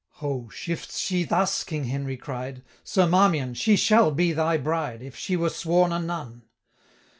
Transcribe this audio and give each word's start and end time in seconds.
"Ho! 0.13 0.49
shifts 0.49 0.97
she 0.97 1.23
thus?" 1.25 1.63
King 1.63 1.83
Henry 1.83 2.17
cried, 2.17 2.63
"Sir 2.83 3.05
Marmion, 3.05 3.53
she 3.53 3.75
shall 3.75 4.09
be 4.09 4.33
thy 4.33 4.57
bride, 4.57 5.01
545 5.01 5.13
If 5.13 5.15
she 5.15 5.35
were 5.37 5.49
sworn 5.49 5.91
a 5.91 5.99
nun." 5.99 6.41